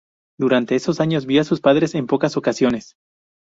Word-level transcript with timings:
Durante 0.39 0.73
esos 0.73 0.99
años, 0.99 1.27
vio 1.27 1.41
a 1.41 1.43
sus 1.43 1.61
padres 1.61 1.93
en 1.93 2.07
pocas 2.07 2.35
ocasiones. 2.35 2.95